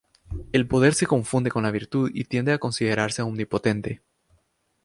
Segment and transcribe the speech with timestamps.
[0.51, 4.01] El poder se confunde con la virtud y tiende a considerarse omnipotente.